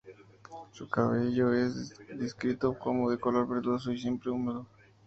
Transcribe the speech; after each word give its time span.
Su 0.71 0.89
cabello 0.89 1.53
es 1.53 1.95
descrito 2.17 2.73
como 2.73 3.11
de 3.11 3.19
color 3.19 3.47
verdoso, 3.47 3.91
y 3.91 3.99
siempre 3.99 4.31
húmedo. 4.31 4.65